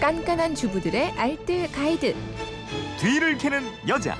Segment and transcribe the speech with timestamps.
[0.00, 2.14] 깐깐한 주부들의 알뜰 가이드.
[3.00, 4.16] 뒤를 캐는 여자.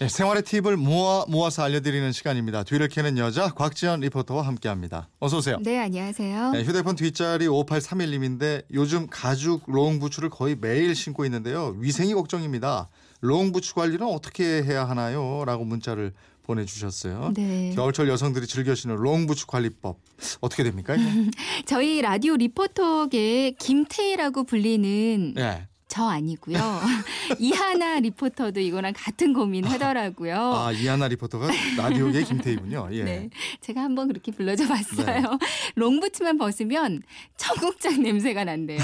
[0.00, 2.64] 네, 생활의 팁을 모아 모아서 알려드리는 시간입니다.
[2.64, 5.08] 뒤를 캐는 여자 곽지연 리포터와 함께합니다.
[5.20, 5.58] 어서 오세요.
[5.62, 6.50] 네, 안녕하세요.
[6.50, 11.76] 네, 휴대폰 뒷자리 5831님인데 요즘 가죽 롱 부츠를 거의 매일 신고 있는데요.
[11.78, 12.88] 위생이 걱정입니다.
[13.20, 15.44] 롱 부츠 관리는 어떻게 해야 하나요?
[15.44, 16.12] 라고 문자를
[16.48, 17.32] 보내주셨어요.
[17.34, 17.72] 네.
[17.74, 20.00] 겨울철 여성들이 즐겨 신는 롱 부츠 관리법
[20.40, 20.96] 어떻게 됩니까?
[21.66, 25.68] 저희 라디오 리포터계 김태희라고 불리는 네.
[25.98, 26.56] 저 아니고요.
[27.40, 30.36] 이하나 리포터도 이거랑 같은 고민 하더라고요.
[30.54, 32.90] 아 이하나 리포터가 라디오계 김태희군요.
[32.92, 33.02] 예.
[33.02, 33.30] 네.
[33.60, 35.06] 제가 한번 그렇게 불러줘 봤어요.
[35.06, 35.22] 네.
[35.74, 37.02] 롱부츠만 벗으면
[37.36, 38.78] 청국장 냄새가 난대요.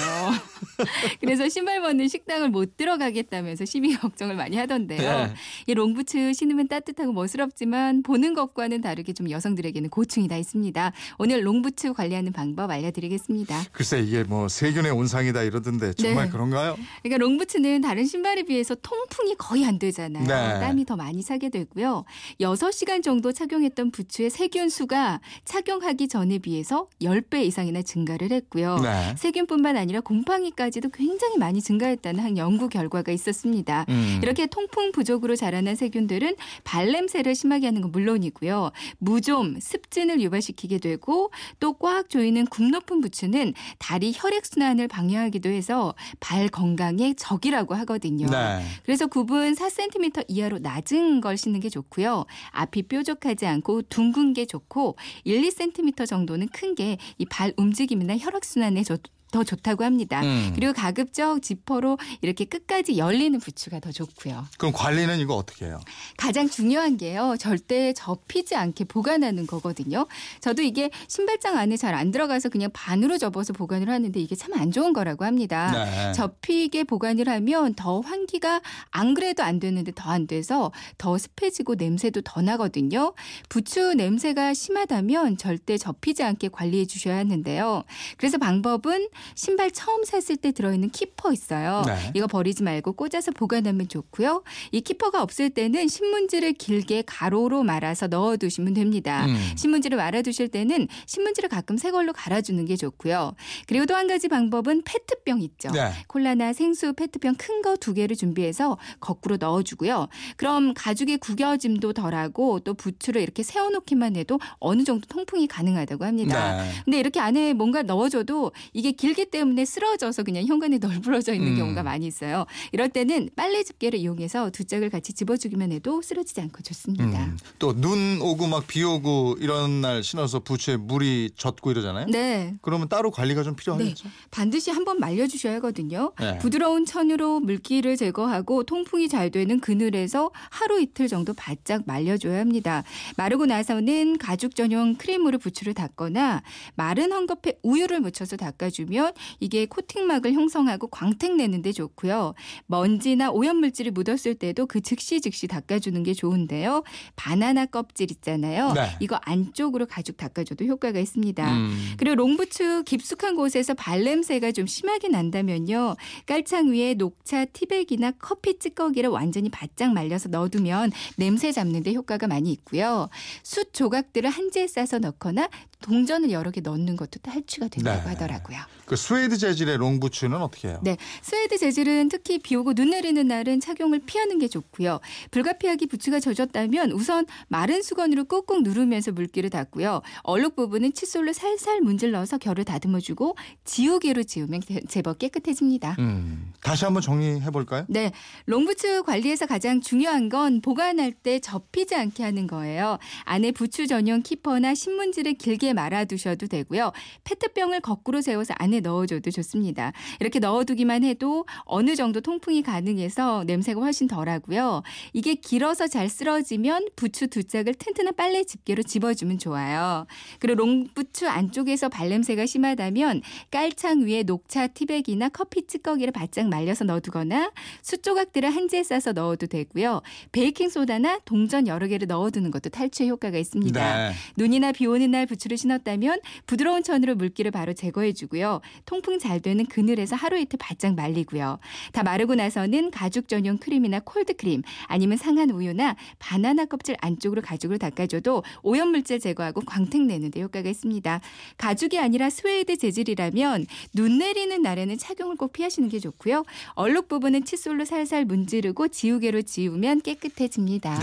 [1.20, 5.26] 그래서 신발 벗는 식당을 못 들어가겠다면서 시민 걱정을 많이 하던데요.
[5.26, 5.34] 네.
[5.68, 10.92] 이 롱부츠 신으면 따뜻하고 멋스럽지만 보는 것과는 다르게 좀 여성들에게는 고충이 다 있습니다.
[11.18, 13.66] 오늘 롱부츠 관리하는 방법 알려드리겠습니다.
[13.70, 16.30] 글쎄 이게 뭐 세균의 온상이다 이러던데 정말 네.
[16.32, 16.76] 그런가요?
[17.04, 20.24] 그러니까 롱부츠는 다른 신발에 비해서 통풍이 거의 안 되잖아요.
[20.24, 20.60] 네.
[20.60, 22.06] 땀이 더 많이 차게 되고요.
[22.40, 28.78] 6시간 정도 착용했던 부츠의 세균 수가 착용하기 전에 비해서 10배 이상이나 증가를 했고요.
[28.78, 29.14] 네.
[29.18, 33.84] 세균뿐만 아니라 곰팡이까지도 굉장히 많이 증가했다는 한 연구 결과가 있었습니다.
[33.90, 34.20] 음.
[34.22, 38.70] 이렇게 통풍 부족으로 자라난 세균들은 발냄새를 심하게 하는 건 물론이고요.
[38.98, 41.30] 무좀, 습진을 유발시키게 되고
[41.60, 48.26] 또 꽉 조이는 굽 높은 부츠는 다리 혈액순환을 방해하기도 해서 발 건강 에 적이라고 하거든요.
[48.26, 48.64] 네.
[48.84, 52.24] 그래서 굽은 4cm 이하로 낮은 걸 신는 게 좋고요.
[52.50, 58.82] 앞이 뾰족하지 않고 둥근 게 좋고 1, 2cm 정도는 큰 게 이 발 움직임이나 혈액순환에
[58.84, 58.98] 좋,
[59.34, 60.22] 더 좋다고 합니다.
[60.22, 60.52] 음.
[60.54, 64.46] 그리고 가급적 지퍼로 이렇게 끝까지 열리는 부츠가 더 좋고요.
[64.58, 65.80] 그럼 관리는 이거 어떻게 해요?
[66.16, 67.34] 가장 중요한 게요.
[67.40, 70.06] 절대 접히지 않게 보관하는 거거든요.
[70.40, 74.70] 저도 이게 신발장 안에 잘 안 들어가서 그냥 반으로 접어서 보관을 하는데 이게 참 안
[74.70, 75.72] 좋은 거라고 합니다.
[75.84, 76.12] 네.
[76.12, 78.60] 접히게 보관을 하면 더 환기가
[78.92, 83.14] 안 그래도 안 되는데 더 안 돼서 더 습해지고 냄새도 더 나거든요.
[83.48, 87.82] 부츠 냄새가 심하다면 절대 접히지 않게 관리해 주셔야 하는데요.
[88.16, 91.82] 그래서 방법은 신발 처음 샀을 때 들어있는 키퍼 있어요.
[91.86, 92.12] 네.
[92.14, 94.42] 이거 버리지 말고 꽂아서 보관하면 좋고요.
[94.72, 99.26] 이 키퍼가 없을 때는 신문지를 길게 가로로 말아서 넣어두시면 됩니다.
[99.26, 99.36] 음.
[99.56, 103.34] 신문지를 말아두실 때는 신문지를 가끔 새 걸로 갈아주는 게 좋고요.
[103.66, 105.70] 그리고 또 한 가지 방법은 페트병 있죠.
[105.70, 105.92] 네.
[106.08, 110.08] 콜라나 생수 페트병 큰 거 두 개를 준비해서 거꾸로 넣어주고요.
[110.36, 116.62] 그럼 가죽의 구겨짐도 덜하고 또 부츠를 이렇게 세워놓기만 해도 어느 정도 통풍이 가능하다고 합니다.
[116.62, 116.70] 네.
[116.84, 121.56] 근데 이렇게 안에 뭔가 넣어줘도 이게 길기 때문에 쓰러져서 그냥 현관에 널브러져 있는 음.
[121.56, 122.46] 경우가 많이 있어요.
[122.72, 127.24] 이럴 때는 빨래 집게를 이용해서 두 짝을 같이 집어주기만 해도 쓰러지지 않고 좋습니다.
[127.24, 127.38] 음.
[127.58, 132.06] 또눈 오고 막 비 오고 이런 날 신어서 부츠에 물이 젖고 이러잖아요.
[132.06, 132.54] 네.
[132.62, 134.08] 그러면 따로 관리가 좀 필요하겠죠.
[134.30, 136.12] 반드시 한번 말려주셔야 하거든요.
[136.18, 136.38] 네.
[136.38, 142.82] 부드러운 천으로 물기를 제거하고 통풍이 잘 되는 그늘에서 하루 이틀 정도 바짝 말려줘야 합니다.
[143.16, 146.42] 마르고 나서는 가죽 전용 크림으로 부츠를 닦거나
[146.74, 149.03] 마른 헝겊에 우유를 묻혀서 닦아주면
[149.40, 152.34] 이게 코팅막을 형성하고 광택 내는데 좋고요.
[152.66, 156.82] 먼지나 오염물질이 묻었을 때도 그 즉시 즉시 닦아주는 게 좋은데요.
[157.16, 158.72] 바나나 껍질 있잖아요.
[158.72, 158.90] 네.
[159.00, 161.56] 이거 안쪽으로 가죽 닦아줘도 효과가 있습니다.
[161.56, 161.94] 음.
[161.96, 165.96] 그리고 롱부츠 깊숙한 곳에서 발냄새가 좀 심하게 난다면요.
[166.26, 172.52] 깔창 위에 녹차 티백이나 커피 찌꺼기를 완전히 바짝 말려서 넣어두면 냄새 잡는 데 효과가 많이
[172.52, 173.08] 있고요.
[173.42, 175.48] 숯 조각들을 한지에 싸서 넣거나
[175.88, 178.08] 동전을 여러 개 넣는 것도 탈취가 된다고 네.
[178.08, 178.56] 하더라고요.
[178.86, 180.80] 그 스웨이드 재질의 롱 부츠는 어떻게 해요?
[180.82, 185.00] 네, 스웨이드 재질은 특히 비 오고 눈 내리는 날은 착용을 피하는 게 좋고요.
[185.30, 190.00] 불가피하게 부츠가 젖었다면 우선 마른 수건으로 꾹꾹 누르면서 물기를 닦고요.
[190.22, 195.96] 얼룩 부분은 칫솔로 살살 문질러서 결을 다듬어 주고 지우개로 지우면 제- 제법 깨끗해집니다.
[195.98, 196.52] 음.
[196.62, 197.84] 다시 한번 정리해 볼까요?
[197.88, 198.10] 네,
[198.46, 202.98] 롱부츠 관리에서 가장 중요한 건 보관할 때 접히지 않게 하는 거예요.
[203.24, 206.92] 안에 부츠 전용 키퍼나 신문지를 길게 말아두셔도 되고요.
[207.24, 209.92] 페트병을 거꾸로 세워서 안에 넣어줘도 좋습니다.
[210.20, 214.82] 이렇게 넣어두기만 해도 어느 정도 통풍이 가능해서 냄새가 훨씬 덜하고요.
[215.12, 220.06] 이게 길어서 잘 쓰러지면 부츠 두 짝을 튼튼한 빨래 집게로 집어주면 좋아요.
[220.38, 227.50] 그리고 롱부츠 안쪽에서 발냄새가 심하다면 깔창 위에 녹차 티백이나 커피 찌꺼기를 바짝 말려서 넣어두거나
[227.82, 230.02] 숯조각들을 한지에 싸서 넣어도 되고요.
[230.32, 234.08] 베이킹 소다나 동전 여러 개를 넣어두는 것도 탈취 효과가 있습니다.
[234.08, 234.14] 네.
[234.36, 238.60] 눈이나 비 오는 날 부츠를 신었다면 부드러운 천으로 물기를 바로 제거해 주고요.
[238.84, 241.58] 통풍 잘 되는 그늘에서 하루 이틀 바짝 말리고요.
[241.92, 247.78] 다 마르고 나서는 가죽 전용 크림이나 콜드 크림 아니면 상한 우유나 바나나 껍질 안쪽으로 가죽으로
[247.78, 251.20] 닦아줘도 오염 물질 제거하고 광택 내는데 효과가 있습니다.
[251.56, 256.44] 가죽이 아니라 스웨이드 재질이라면 눈 내리는 날에는 착용을 꼭 피하시는 게 좋고요.
[256.74, 260.98] 얼룩 부분은 칫솔로 살살 문지르고 지우개로 지우면 깨끗해집니다.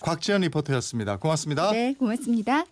[0.00, 1.16] 곽지연 리포터였습니다.
[1.16, 1.72] 고맙습니다.
[1.72, 2.64] 네, 고맙습니다.